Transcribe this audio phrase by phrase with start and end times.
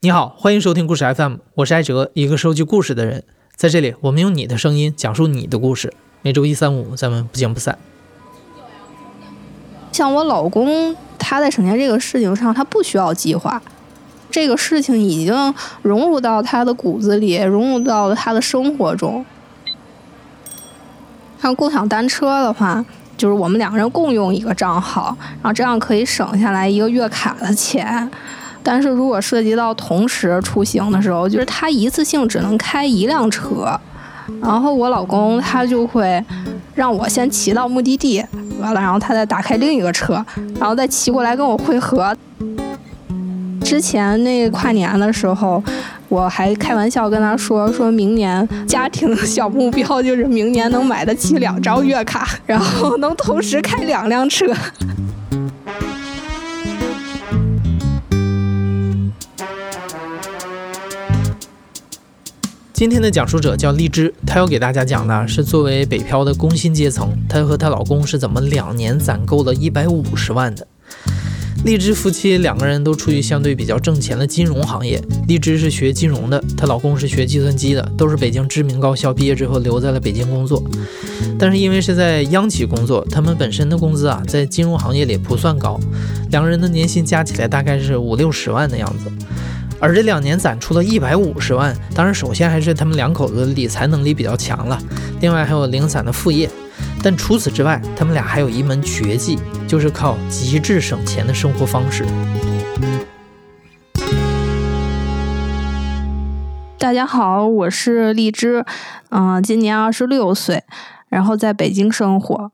[0.00, 3.24] 你好，欢迎收听故事 FM，我是艾哲，一个收集故事的人。
[3.56, 5.92] 在这里，我们用你的声音讲述你的故事。
[6.22, 7.76] 每周一、三、五，咱们不见不散。
[9.90, 13.60] 像我老公，他在省钱这个事情上，他不需要计划，
[14.30, 19.26] 这个事情已经融入到他的骨子里，融入到了他的生活中。
[21.42, 22.84] 像共享单车的话，
[23.16, 28.08] 就是我们两个人共用一个账号，然后这样可以省下来一个月卡的钱。
[28.62, 33.78] 但是如果涉及到同时出行的时候，就是他一次性只能开一辆车，
[34.42, 36.22] 然后我老公他就会
[36.74, 38.24] 让我先骑到目的地，
[38.60, 40.24] 完了然后他再打开另一个车，
[40.58, 42.14] 然后再骑过来跟我汇合。
[43.62, 45.62] 之前那跨年的时候，
[46.08, 54.46] 我还开玩笑跟他说，说明年家庭小目标就是明年能买得起两张月卡，然后能同时开两辆车。
[62.78, 70.64] 今天的讲述者叫荔枝，她要给大家讲的是作为北漂的工薪阶层，她和她老公是怎么两年攒够了一百五十万的。
[71.64, 80.62] 荔枝夫妻两个人都处于相对比较挣钱的金融行业，荔枝是学金融的，她老公是学计算机的，都是北京知名高校毕业之后留在了北京工作。
[81.36, 85.80] 但是因为是在央企工作，他们本身的工资啊，在金融行业里不算高，
[86.30, 89.10] 两个人的年薪加起来大概是五六十万的样子。
[89.80, 94.76] 而这两年攒出了一百五十万，当然首先还是他们两口子理财能力比较强了，
[95.20, 96.50] 另外还有零散的副业。
[97.00, 102.04] 但除此之外，他们俩还有一门绝技，就是靠极致省钱的生活方式。
[106.76, 108.64] 大家好，我是荔枝，
[109.10, 110.64] 嗯，今年二十六岁，
[111.08, 112.50] 然后在北京生活。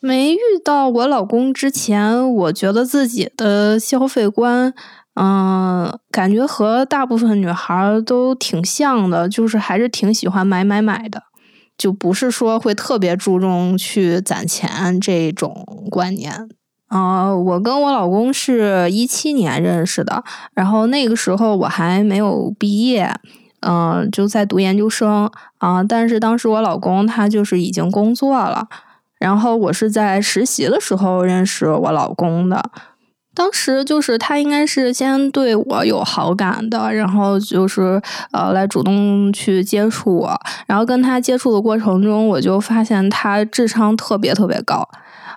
[0.00, 4.74] 没遇到我老公之前，我觉得自己的消费观。
[5.14, 11.24] 嗯，感觉和大部分女孩都挺像的，就是还是挺喜欢买买买的，
[11.76, 16.48] 就不是说会特别注重去攒钱这种观念。
[16.88, 20.24] 啊，我跟我老公是一七年认识的，
[20.54, 23.14] 然后那个时候我还没有毕业，
[23.60, 25.82] 嗯，就在读研究生啊。
[25.82, 28.68] 但是当时我老公他就是已经工作了，
[29.18, 32.62] 然后我是在实习的时候认识我老公的。
[33.34, 38.00] 当时就是他应该是先对我有好感的，然后就是
[38.30, 44.86] 呃来主动去接触我，然后跟他接触的过程中，我就发现他智商特别特别高，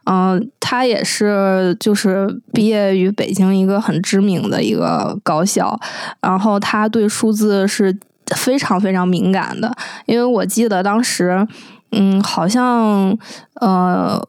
[0.06, 5.80] 嗯，他也是就是毕业于北京一个很知名的一个高校，
[6.20, 7.98] 然后他对数字是
[8.36, 9.74] 非常非常敏感的，
[10.06, 11.48] 因为我记得当时，
[11.92, 13.18] 嗯，好像
[13.62, 14.22] 呃。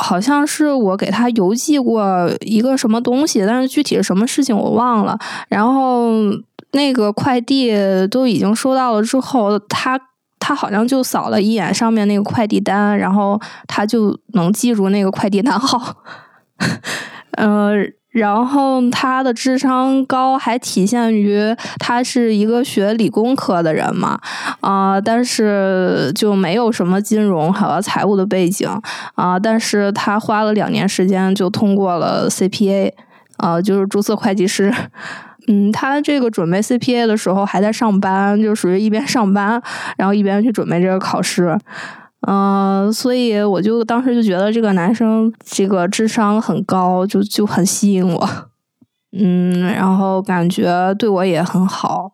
[0.00, 5.18] 好像是我给他邮寄过一个什么东西，但是具体是什么事情我忘了。
[5.48, 6.10] 然后
[6.72, 7.72] 那个快递
[8.08, 10.00] 都已经收到了之后，他
[10.38, 15.96] 他好像就扫了一眼上面那个快递单，然后他就能记住那个快递单号。
[17.32, 17.92] 嗯。
[18.10, 24.18] 然后他的智商高，还体现于他是一个学理工科的人嘛，
[24.60, 28.68] 啊，但是就没有什么金融和财务的背景
[29.14, 32.92] 啊，但是他花了两年时间就通过了 CPA，
[33.36, 34.74] 啊，就是注册会计师。
[35.46, 39.60] 嗯，他这个准备 CPA 的时候还在上班，就属于一边上班，
[39.96, 41.56] 然后一边去准备这个考试。
[42.28, 48.28] 嗯，所以我就当时就觉得这个男生这个智商很高，就就很吸引我。
[49.12, 52.12] 嗯，然后感觉对我也很好。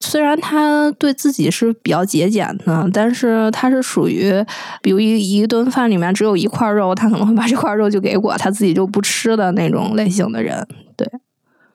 [0.00, 4.44] 虽然他对自己是比较节俭的，但是他是属于，
[4.82, 10.66] 比如一一顿饭里面只有一块肉，他可能会把这块肉就给我，他自己就不吃的那种类型的人。
[10.96, 11.08] 对，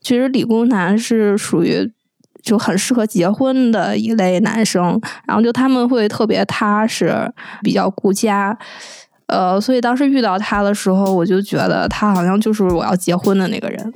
[0.01, 1.91] 其实理工男是属于。
[2.41, 7.31] 就很适合结婚的一类男生，然后就他们会特别踏实，
[7.61, 8.57] 比较顾家，
[9.27, 13.93] 呃，所以当时遇到他的时候，我就觉得他好像就是我要结婚的那个人。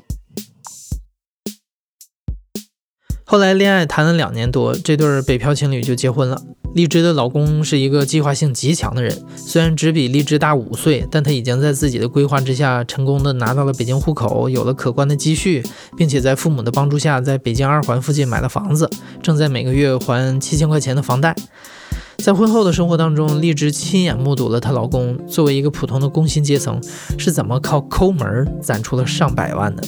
[3.27, 6.39] 后来恋爱谈了两年多，这对北漂情侣就结婚了。
[6.75, 15.63] 荔枝的老公是一个计划性极强的人，虽然只比荔枝大五岁，但他已经在自己的规划之下，成功的拿到了北京户口，有了可观的积蓄，
[15.97, 18.87] 并且在父母的帮助下，在北京二环附近买了房子，
[19.23, 21.35] 正在每个月还七千块钱的房贷。
[22.17, 26.79] 在婚后的生活当中，荔枝亲眼目睹了她老公作为一个普通的工薪阶层，
[27.17, 29.83] 是怎么靠抠门攒出了上百万的。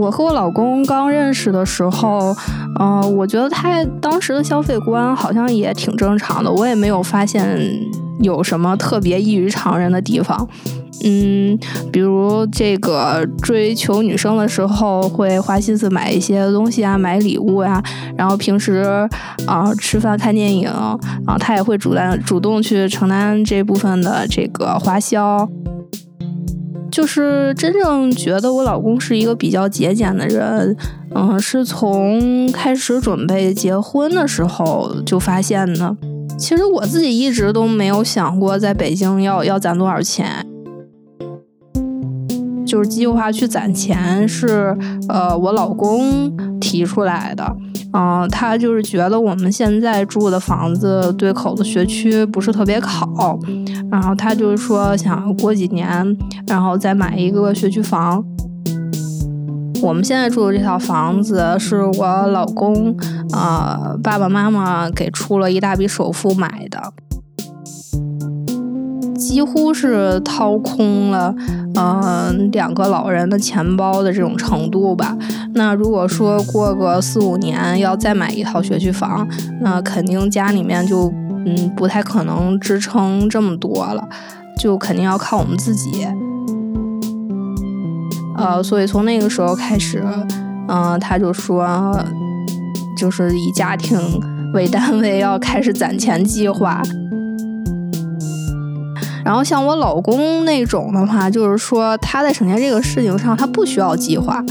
[0.00, 2.34] 我和我老公刚认识的时候，
[2.78, 7.60] 嗯，我觉得他当时的消费观好像也挺正常的，我也没有发现
[8.20, 10.48] 有什么特别异于常人的地方。
[11.04, 11.58] 嗯，
[11.92, 17.82] 比如这个追求女生的时候会花心思买一些东西啊，买礼物呀，
[18.16, 19.06] 然后平时
[19.46, 25.46] 啊吃饭看电影啊，他也会主担主动去承担这部分的这个花销。
[26.90, 30.76] 就是真正觉得我老公是一个比较节俭的人，
[31.14, 35.96] 嗯，是从开始准备结婚的时候就发现的。
[36.38, 40.44] 其实我自己一直都没有想过在北京要要攒多少钱，
[42.66, 44.76] 就是计划去攒钱是
[45.08, 47.56] 呃我老公提出来的。
[47.92, 53.38] 嗯，他就是觉得我们现在住的房子对口的学区不是特别好，
[53.90, 56.16] 然后他就是说想过几年，
[56.46, 58.24] 然后再买一个学区房。
[59.82, 62.94] 我们现在住的这套房子是我老公
[63.32, 66.92] 呃爸爸妈妈给出了一大笔首付买的。
[69.20, 71.34] 几乎是掏空了，
[71.74, 75.14] 嗯，两个老人的钱包的这种程度吧。
[75.54, 79.28] 那如果说过个四五年要再买一套学区房，
[79.60, 81.12] 那肯定家里面就
[81.44, 84.08] 嗯不太可能支撑这么多了，
[84.58, 86.06] 就肯定要靠我们自己。
[88.38, 90.02] 呃，所以从那个时候开始，
[90.68, 91.94] 嗯，他就说，
[92.96, 93.98] 就是以家庭
[94.54, 96.82] 为单位要开始攒钱计划。
[99.24, 104.42] 然后像我老公那种的话，就是说他在省钱这个事情上，他不需要计划，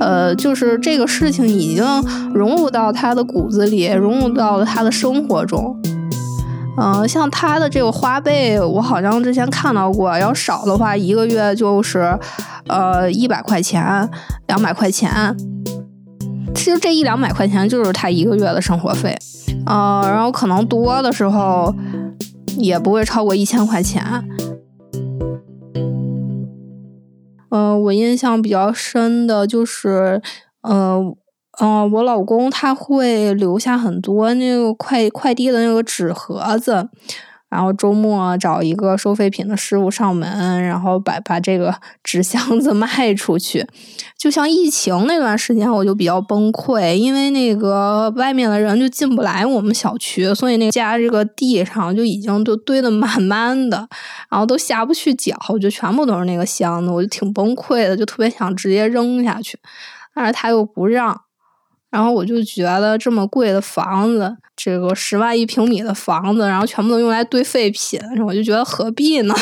[0.00, 1.84] 呃，就是这个事情已经
[2.34, 5.80] 融入到他的骨子里，融入到了他的生活中。
[6.76, 12.18] 嗯，像他的这个花呗，我好像之前看到过，要少的话一个月就是
[12.66, 14.08] 呃一百块钱、
[14.48, 15.36] 两百块钱。
[16.54, 19.16] 其实这一两百块钱就是他一个月的生活费，
[19.66, 21.74] 呃，然后可能多的时候。
[22.58, 24.02] 也不会超过一千块钱。
[27.50, 30.22] 嗯，我印象比较深的就是，
[30.62, 31.14] 嗯
[31.60, 36.88] 嗯，我老公他会留下很多那个快快递的那个纸盒子。
[37.52, 43.66] 然后周末找一个收废品的师傅上门，然后把把这个 纸箱子卖出去。
[44.16, 53.86] 就像疫情那段时间，我就比较崩溃，因为那个外面的人就进不来我们小区，所以那家这个地上就已经都堆得满满的，
[54.30, 59.58] 然后都下不去脚，就全部都是那个箱子，我就挺崩溃的，就特别想直接扔下去，
[60.14, 61.20] 但是他又不让。
[61.92, 69.34] 然后我就觉得这么贵的房子，这个十万一平米的房子，然后全部都用来堆废品，我就觉得何必呢？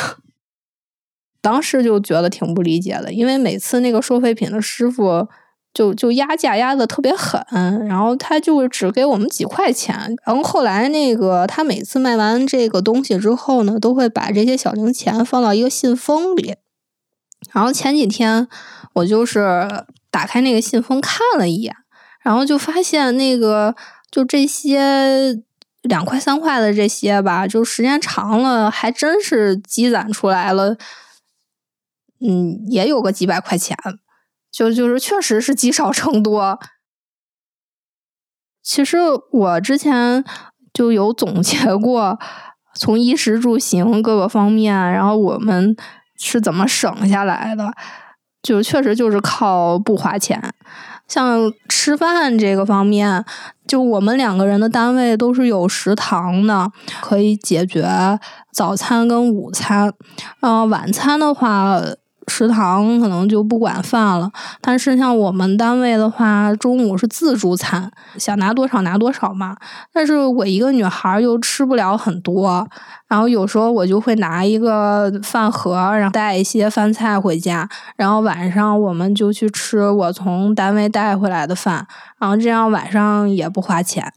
[1.40, 5.28] 当时就觉得挺不理解的，因为每次那个收废品的师傅
[5.72, 7.40] 就就压价压的特别狠，
[7.86, 9.94] 然后他就只给我们几块钱，
[10.26, 16.56] 然后后来那个他每次卖完这个东西之后呢，都会把这些小零钱放到一个信封里，
[17.52, 18.48] 然后前几天
[18.94, 21.76] 我就是打开那个信封看了一眼。
[22.22, 23.74] 然后就发现那个，
[24.10, 25.42] 就这些
[25.82, 30.76] 两块三块的这些吧，就时间长了，还真是积攒出来了，
[32.20, 33.76] 嗯，也有个几百块钱，
[34.52, 36.58] 就就是确实是积少成多。
[38.62, 38.98] 其实
[39.32, 40.22] 我之前
[40.74, 42.18] 就有总结过，
[42.74, 45.74] 从衣食住行各个方面，然后我们
[46.16, 47.72] 是怎么省下来的，
[48.42, 50.52] 就确实就是靠不花钱。
[51.10, 53.24] 像吃饭这个方面，
[53.66, 56.70] 就我们两个人的单位都是有食堂的，
[57.02, 57.84] 可以解决
[58.52, 59.92] 早餐跟午餐。
[60.40, 61.82] 嗯，晚餐的话。
[62.30, 69.56] 食堂可能就不管饭了，但是像我们单位的话，中午是自助餐，想拿多少拿多少嘛。
[69.92, 72.66] 但是我一个女孩又吃不了很多，
[73.08, 81.86] 然后有时候我就会拿一个饭盒，然后带一些饭菜回家，然后晚上我们就去吃我从单位带回来的饭，
[82.20, 84.12] 然后这样晚上也不花钱。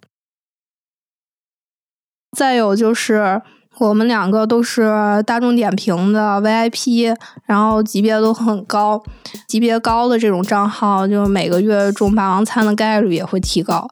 [2.37, 3.41] 再有就是。
[3.79, 4.91] 我们两个都是
[5.25, 7.15] 大众点评的 VIP，
[7.45, 9.03] 然后级别都很高，
[9.47, 13.87] 级别高的这种账号，就每个月中霸王餐的概率也会提高。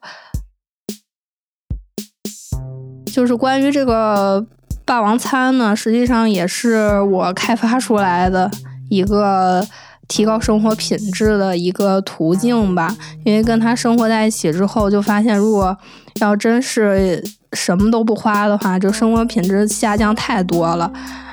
[3.12, 4.46] 就是关于这个
[4.84, 8.50] 霸王餐呢，实际上也是我开发出来的
[8.88, 9.66] 一个
[10.06, 12.96] 提高生活品质的一个途径吧。
[13.24, 15.76] 因为跟他生活在一起之后，就发现如果
[16.20, 17.22] 要真是。
[17.52, 20.90] 什么都不花的话，就生活品质下降太多了。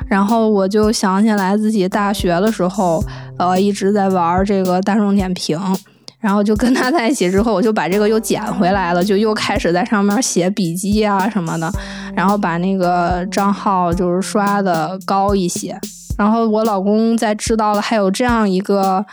[0.08, 3.04] 然后我就想起来自己大学的时候，
[3.38, 5.60] 呃，一直在玩这个大众点评。
[6.20, 11.72] 然后就跟他在一起之后，我就把这个又捡回来了，就又开始在上面写笔记啊什么的。
[12.14, 15.80] 然后把那个账号就是刷的高一些。
[16.18, 19.06] 然后我老公在知道了还有这样一个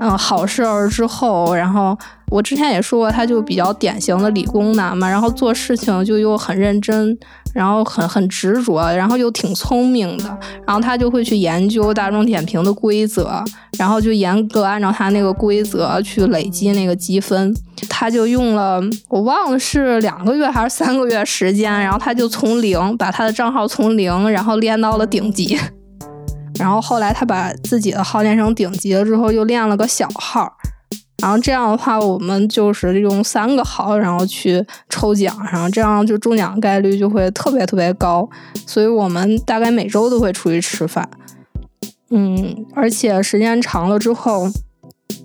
[0.00, 1.98] 嗯好事儿之后，然后
[2.34, 7.16] 我之前也说过，他就比较典型的理工男嘛，然后做事情就又很认真，
[7.52, 10.24] 然后很很执着，然后又挺聪明的，
[10.66, 13.40] 然后他就会去研究大众点评的规则，
[13.78, 17.54] 然后就严格按照他那个规则去累积那个积分，
[17.88, 25.56] 他就用了我忘了是两个月还是三个月时间，然后他就从零把他的账号从零，然后练到了顶级。
[26.58, 30.52] 然后后来他把自己的号练成顶级了之后，又练了个小号，
[31.24, 38.28] 然后这样的话，我们就是用三个号，然后去抽奖，然后这样就中奖概率就会特别特别高，
[38.66, 41.08] 所以我们大概每周都会出去吃饭，
[42.10, 44.50] 嗯，而且时间长了之后。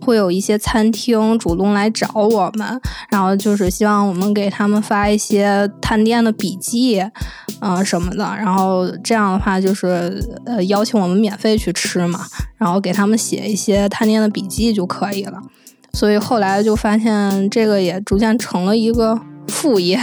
[0.02, 2.80] 会有一些餐厅主动来找我们，
[3.10, 7.04] 然后就是希望我们给他们发一些探店的笔记，
[7.60, 12.22] 嗯什么的，然后这样的话就是呃邀请我们免费去吃嘛，
[12.58, 15.40] 然后给他们写一些探店的笔记就可以了。
[15.94, 20.00] 所以后来就发现这个也逐渐成了一个副业。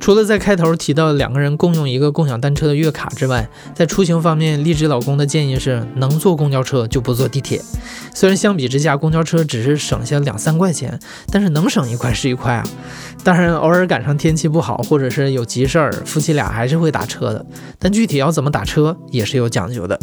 [0.00, 7.60] 除了在开头提到两个人共用一个共享单车的月卡之外，在出行方面，荔枝老公的建议是能坐公交车就不坐地铁。
[8.14, 10.98] 虽然相比之下，公交车只是省下两三块钱，
[11.30, 12.64] 但是能省一块是一块啊。
[13.22, 17.44] 当然，偶尔赶上天气不好或者是有急事儿，夫妻俩还是会打车的。
[17.78, 19.98] 但具体要怎么打车也是有讲究的。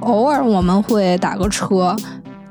[0.00, 1.96] 偶尔我们会打个车。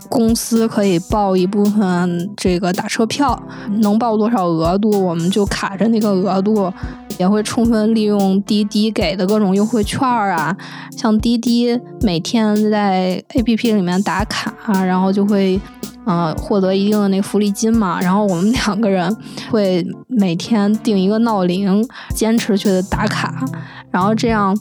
[0.08, 3.39] 公司可以报一部分这个打车票，
[3.79, 6.74] 能报多少额度，我们就卡着那个额度，
[7.20, 10.58] 也会充分利用滴滴给的各种优惠券啊。
[10.98, 14.51] 像滴滴每天在 APP 里面打卡，
[14.84, 15.62] 然后就会
[16.10, 18.01] 呃获得一定的那个福利金嘛。
[18.01, 19.16] 然后我们两个人
[19.51, 23.46] 会每天定一个闹铃，坚持去打卡，
[23.92, 24.58] 然后这样。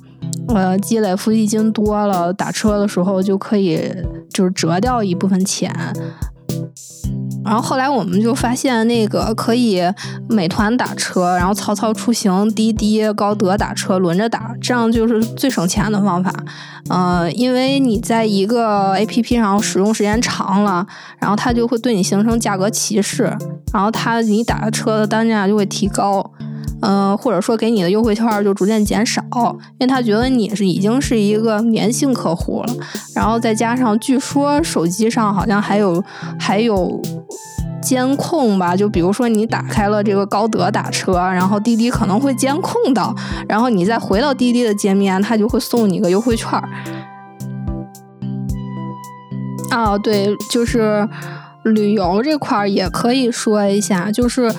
[0.49, 3.81] 呃，积累福利金多了，打车的时候就可以
[4.31, 5.71] 就是折掉一部分钱。
[7.49, 9.83] 然后后来我们就发现那个可以
[10.29, 16.31] 美团打车，然后曹操出行、滴滴、高德打车轮着打，这样就是最省钱的方法。
[16.91, 20.87] 呃，因为你在一个 APP 上使用时间长了，
[21.19, 23.35] 然后它就会对你形成价格歧视，
[23.73, 26.31] 然后它你打的车的单价就会提高。
[26.81, 29.23] 嗯，或者说给你的优惠券就逐渐减少，
[29.79, 32.73] 因为他觉得你是已经是一个粘性客户了。
[33.15, 36.05] 然后再加上，据说手机上好像还有
[36.39, 37.03] 还有
[37.83, 43.13] 监控吧，就比如说你打开了这个高德打车，然后滴滴可能会监控到，
[43.49, 46.49] 然后你再回到滴滴的界面，他就会送你个优惠券。
[49.71, 51.09] 啊，对，就是
[51.65, 54.55] 旅游这块儿也可以说一下，就是。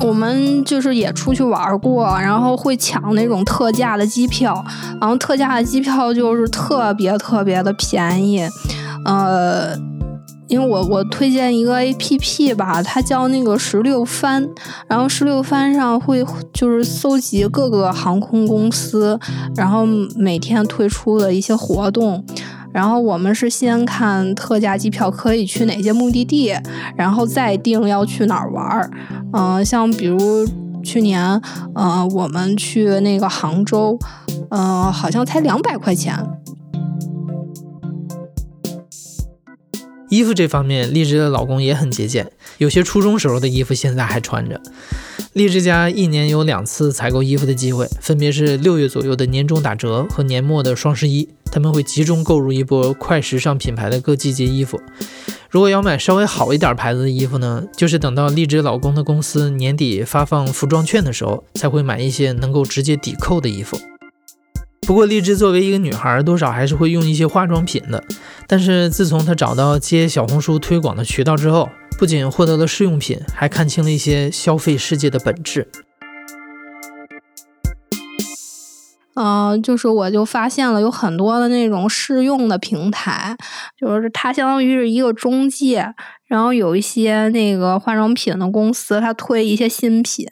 [0.00, 4.64] 我们就是也出去玩过，然后会抢那种特价的机票，
[5.00, 8.46] 然后特价的机票就是特别特别的便宜，
[9.04, 9.76] 呃，
[10.48, 14.48] 因为我我推荐一个 A P P 吧，它叫那个十六番，
[14.86, 19.18] 然后十六番上会就是搜集各个航空公司，
[19.56, 19.84] 然后
[20.16, 22.24] 每天推出的一些活动。
[22.76, 26.54] 然后我们是先看特价机票可以去哪些目的地，
[26.94, 28.90] 然后再定要去哪儿玩儿。
[29.32, 30.46] 嗯，像比如
[30.84, 31.40] 去年，
[31.74, 33.98] 嗯，我们去那个杭州，
[34.50, 36.14] 嗯，好像才两百块钱。
[40.10, 44.60] 衣服这方面，荔枝的老公也很节俭，有些初中时候的衣服现在还穿着。
[45.32, 51.30] 荔枝家一年有两次采购衣服的机会，分别是六月左右的年终打折和年末的双十一。
[51.50, 54.80] 他们会集中购入一波快时尚品牌的各季节衣服。
[55.48, 63.78] 如果要买稍微好一点牌子的衣服呢，就是等到荔枝老公的公司年底发放服装券的时候，才会买一些能够直接抵扣的衣服。
[64.82, 68.04] 不过，荔枝作为一个女孩，多少还是会用一些化妆品的。
[68.46, 75.66] 但是自从她找到接小红书推广的渠道之后，不仅获得了试用品，还看清了一些消费世界的本质。
[79.16, 83.34] 嗯，就是我就发现了有很多的那种试用的平台，
[83.74, 85.94] 就是它相当于是一个中介，
[86.26, 90.26] 然后有一些那个化妆品的公司，它推一些新品，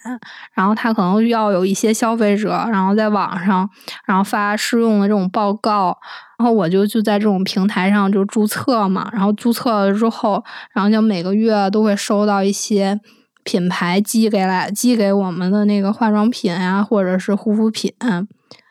[0.53, 3.67] 然后它可能要有一些消费者，然后在网上，
[4.07, 5.97] 然后发试用的这种报告，
[6.39, 13.01] 然后我就就在这种平台上就注册嘛，然后注册了之后，然后就每个月都会收到一些
[13.45, 17.91] 品牌寄给来寄给我们的那个化妆品呀，或者是护肤品。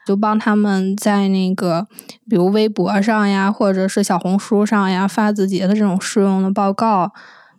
[0.05, 1.87] 就帮他们在那个，
[2.29, 7.11] 比如微博上呀，或者是小红书上呀，发自己的这种试用的报告。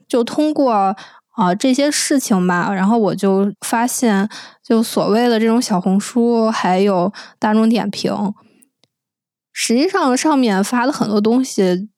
[0.06, 0.94] 就通过
[1.36, 4.28] 啊这些事情吧，然后我就发现，
[4.62, 8.12] 就所谓的这种小红书还有大众点评，
[9.52, 11.88] 实际上上面发的很多东西，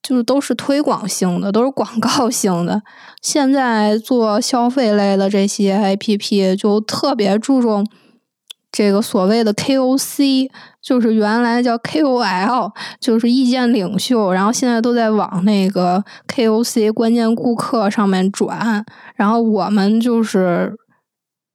[0.00, 2.82] 就是都是推广性的，都是广告性的。
[3.20, 7.84] 现在做消费类的这些 APP 就特别注重。
[8.72, 10.48] 这个所谓的 KOC
[10.80, 18.84] 就是原来叫 KOL，就是意见领袖，然后现在都在往那个 KOC 关键顾客上面转，
[19.16, 20.72] 然后我们就是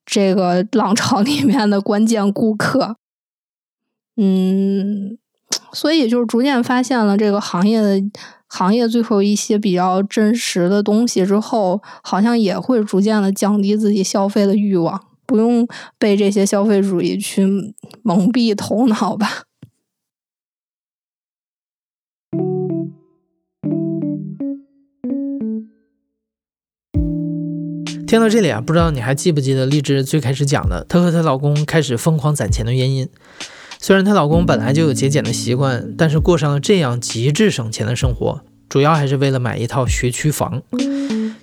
[0.06, 2.98] 这个浪潮 里面的关键顾客，
[4.18, 5.18] 嗯，
[5.72, 8.02] 所以就是逐渐发现了这个行业的
[8.48, 15.02] 行业最后一些比较真实的东西之后，好像也会逐渐的降低自己消费的欲望。
[15.26, 15.68] 不用
[15.98, 17.46] 被这些消费主义去
[18.04, 19.44] 蒙蔽头脑吧。
[28.08, 33.10] 听到这里啊，不知道你还记不记得荔枝最开始讲的，她和她老公开始疯狂攒钱的原因。
[33.80, 40.62] 虽然她老公本来就有节俭的习惯，但是过上了这样极致省钱的生活，主要还是为了买一套学区房。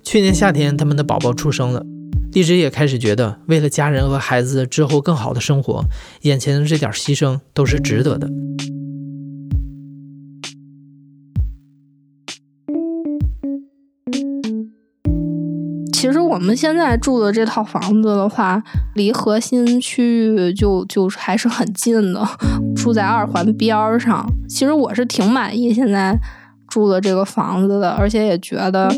[0.02, 1.84] 去年夏天，他们的宝宝出生了。
[2.32, 5.84] 荔枝也开始觉得，为了家人和孩子之后更好的生活，
[6.22, 8.26] 眼前的这点牺牲都是值得的。
[15.92, 18.62] 其实我们现在住的这套房子的话，
[18.94, 22.26] 离核心区域就就还是很近的，
[22.74, 24.26] 住在二环边上。
[24.48, 26.18] 其实我是挺满意现在
[26.66, 28.90] 住的这个房子的，而且也觉得。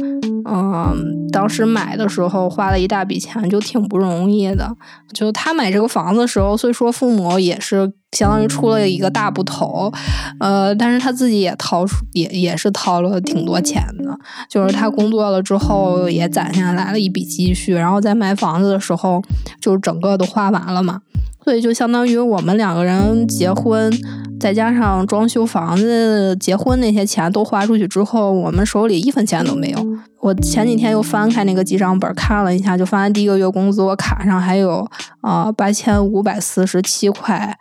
[0.47, 4.77] 嗯，当时买的时候花了一大笔钱，就挺不容易的。
[5.13, 9.93] 就他买这个房子的时候，虽说父母也是相当于出了一个大部头，
[10.41, 14.19] 呃，但是他自己也掏出，也也是掏了挺多钱的。
[14.49, 19.23] 就是他工作了之后，也攒下来了一笔积蓄，然后在买房子的时候，
[19.61, 21.01] 就整个都花完了嘛。
[21.43, 23.93] 所以就相当于我们两个人结婚，
[24.41, 29.79] 再加上装修房子、结婚那些钱都花出去之后，我们手里一分钱都没有。
[30.25, 34.89] 我前几天又翻开那个记账本看了一下，就发现第一个月工资我卡上还有
[35.21, 37.54] 啊八千五百四十七块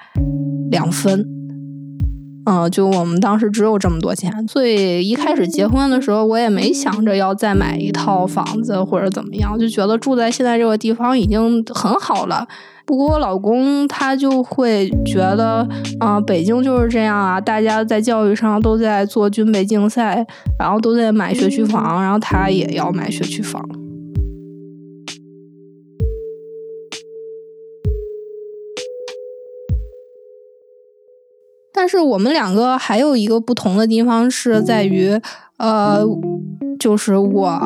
[0.72, 1.43] 两分。
[2.46, 12.46] 嗯，就我们当时只有这么多钱，所以一开始结婚的时候，我也没想着要再买一套房子或者怎么样，就觉得住在现在这个地方已经很好了。
[12.86, 15.66] 不过我老公他就会觉得，
[16.02, 20.28] 啊，北京就是这样啊，大家在教育上都在做军备竞赛，
[20.60, 23.64] 然后都在买学区房，然后他也要买学区房。
[31.84, 35.20] 但是我们两个还有一个不同的地方是在于，
[35.58, 36.02] 呃。
[36.80, 37.62] 就是我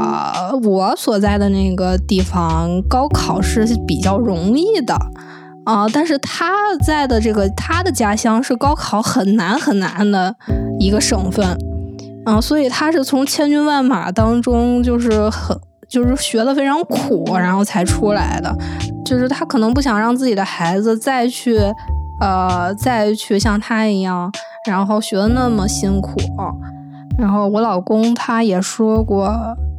[0.64, 4.96] 我所在的那个地方，高考是比较容易的
[5.66, 6.52] 啊，但是他
[6.86, 10.36] 在的这个他的家乡是高考很难很难的
[10.80, 11.58] 一个省份
[12.26, 18.56] 啊，所以他是从千军万马当中，就是很就是学的非常苦，然后才出来的。
[19.06, 21.58] 就是他可能不想让自己的孩子再去
[22.20, 24.32] 呃再去像他一样，
[24.66, 26.18] 然后学的那么辛苦。
[27.18, 29.34] 然后我老公他也说过，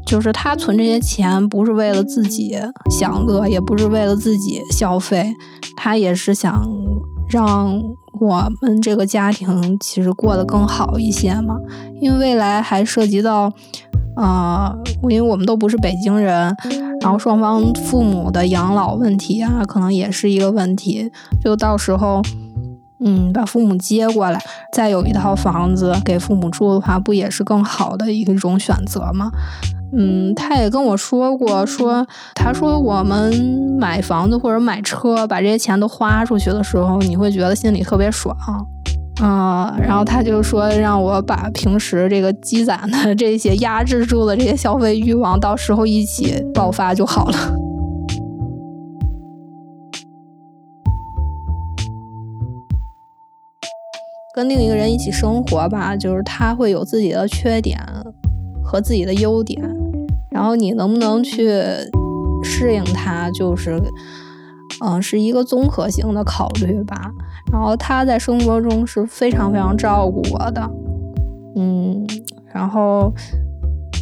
[0.05, 2.59] 就是他存这些钱不是为了自己
[2.91, 5.33] 享乐，也不是为了自己消费，
[5.77, 6.69] 他也是想
[7.29, 7.81] 让
[8.21, 11.57] 我们这个家庭其实过得更好一些嘛。
[12.01, 13.53] 因为未来还涉及到，
[14.17, 16.53] 呃，因为我们都不是北京人，
[17.01, 21.11] 然后双方父母的养老问题啊，可能也是一个问题，
[21.43, 22.23] 就到时候。
[23.01, 29.31] 嗯，把父母接过来，再有一套房子给父母住的话，不也是更好的一种选择吗？
[29.97, 33.33] 嗯，他也跟我说过，说他说我们
[33.79, 38.37] 买房子或者买车，把这些钱都花出去的时候，你会觉得心里特别爽，
[39.21, 47.37] 啊，然后他就说让我把平时这个积攒的 这些压制住的这些消费欲望，到时候一起爆发就好了。
[54.35, 57.77] 跟另一个人一起生活吧，就是他会有自己的缺点
[58.63, 59.61] 和自己的优点，
[60.31, 61.51] 然后你能不能去
[62.45, 63.83] 适应他，就是
[64.81, 67.11] 嗯，是一个综合性的考虑吧。
[67.53, 70.71] 然后他在生活中是非常非常照顾我的，
[71.57, 72.07] 嗯，
[72.53, 73.13] 然后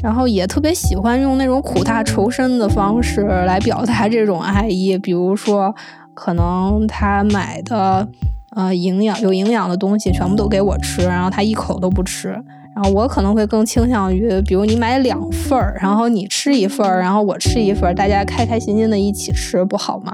[0.03, 5.75] 然后也特别喜欢用那种苦大仇深的方式来表达这种爱意，比如说
[6.15, 8.09] 可能他买的。
[8.57, 12.29] 呃，营养有营养的东西全部都给我吃，然后他一口都不吃。
[12.75, 20.11] 然后我可能会更倾向于，比如你买两份儿，然后你吃一份儿，然后我吃一份儿，大家开开心心的一起吃，不好吗？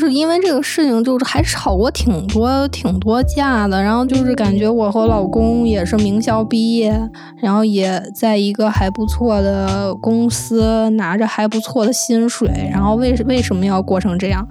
[0.00, 3.82] 就是因为这个事情，就是还吵过挺多挺多架的。
[3.82, 6.98] 然后就是感觉我和老公也是名校毕业，
[7.36, 14.48] 然后也在一个还不错的公司拿着还不错的薪水，然后为为什么要过成这样？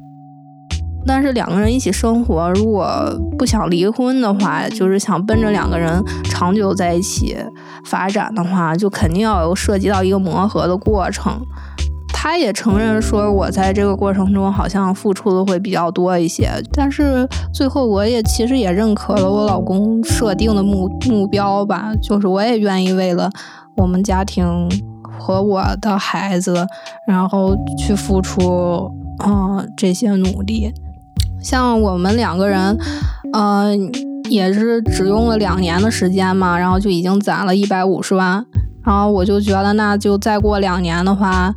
[1.08, 2.88] 但是两个人一起生活，如果
[3.36, 7.36] 不想离婚的话，就是想奔着两个人长久在一起
[7.86, 11.42] 发展的话，就肯定要有涉及到一个磨合的过程。
[12.30, 23.32] 他也承认说，我在这个过程中好像付出的会比较多一些，但是最后我也其实也认可了我老公设定的目目标吧，就是我也愿意为了
[23.78, 24.46] 我们家庭
[25.18, 26.68] 和我的孩子，
[27.08, 28.92] 然后去付出，
[29.26, 30.72] 嗯，这些努力。
[31.42, 32.78] 像我们两个人，
[33.34, 33.76] 呃，
[34.30, 38.46] 也是只用了两年的时间嘛，然后就已经攒了一百五十万，
[38.86, 41.52] 然后我就觉得，那就再过两年的话，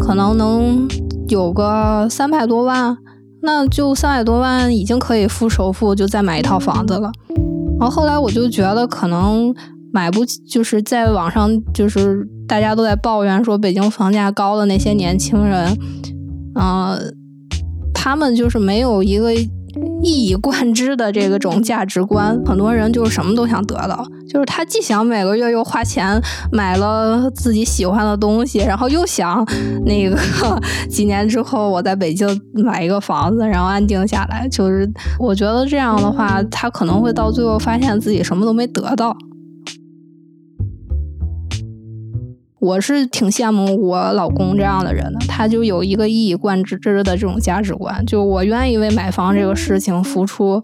[0.00, 0.88] 可能能
[1.28, 2.96] 有个三百多万，
[3.42, 7.10] 那就三百多万已经可以付首付，就再买一套房子了。
[7.78, 9.54] 然后后来我就觉得，可能
[9.92, 15.76] 买不起，就是在网上，就是大家都在抱怨说北京房价高的那些年轻人，
[16.54, 17.14] 嗯。
[17.94, 19.32] 他们就是没有一个
[20.02, 29.46] 一以贯之的这个种价值观，很多人就是什么都想得到，就是他既想每个月又花钱买了自己喜欢的东西，然后又想
[29.84, 30.18] 那个
[30.88, 34.48] 几年之后我在北京买一个房子，然后安定下来。
[34.48, 39.16] 就是我觉得这样的话，他可能会到最后发现自己什么都没得到。
[42.62, 50.62] 我是挺羡慕我老公这样的人的，他就有一个一以贯之的这种价值观，就我愿意为买房这个事情付出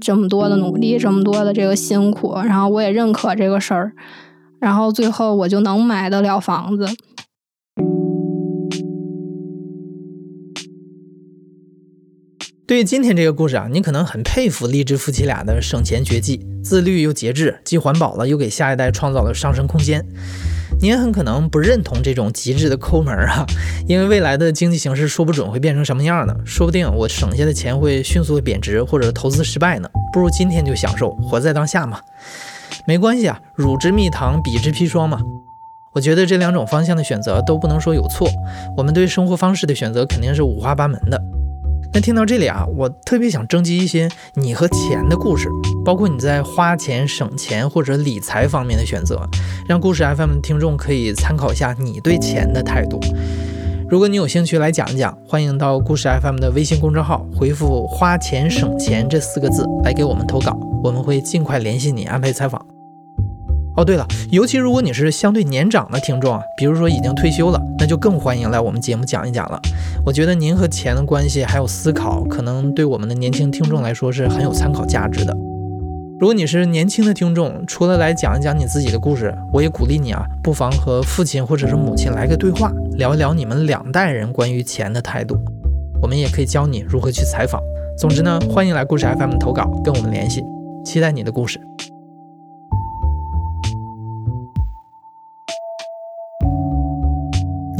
[0.00, 3.92] 这么多的努力，这么多的这个辛苦，然后我也认可这个事儿，
[4.58, 6.88] 然后最后我就能买得了房子。
[12.66, 20.02] 对于今天这个故事啊，你可能很佩服励志夫妻俩的省钱绝技，自律又节制，既环保了，又给下一代创造了上升空间。
[20.80, 23.46] 你也很可能不认同这种极致的抠门啊，
[23.88, 26.34] 因为未来的经济形势说不准会变成什么样呢？
[26.44, 29.88] 说不定我省下的钱会迅速贬值，或者投资失败呢。
[30.12, 32.00] 不如今天就享受，活在当下嘛。
[32.86, 35.20] 没关系啊，乳之蜜糖，彼之砒霜嘛。
[35.92, 38.28] 我觉得这两种方向的选择都不能说有错，
[38.76, 41.20] 我们对生活方式的选择肯定是五花八门的。
[41.96, 45.48] 那听到这里啊，我特别想征集一些你和钱的故事，
[45.82, 49.26] 包括你在花钱、省钱或者理财方面的选择，
[49.66, 53.00] 让故事 FM 的听众可以参考一下你对钱的态度。
[53.88, 60.54] 如果你有兴趣来讲一讲，欢迎到故事 FM 的微信公众号回复“花钱省钱”这四个字来给我们投稿，
[60.84, 62.75] 我们会尽快联系你安排采访。
[63.76, 69.60] 哦，对了，尤其如果你是相对年长的听众啊，比如说已经退休了，那就更欢迎来我们节目讲一讲了。
[70.04, 75.36] 我觉得您和钱的关系还有思考，可能对我们的年轻听众来说是很有参考价值的。
[76.18, 85.36] 如果你是年轻的听众，除了来讲一讲你自己的故事，我也鼓励你啊，不妨和父亲或者是母亲来个对话，聊一聊你们两代人关于钱的态度。
[86.00, 87.60] 我们也可以教你如何去采访。
[87.98, 90.42] 总之呢，欢迎来故事 FM 投稿，跟我们联系，
[90.82, 91.60] 期待你的故事。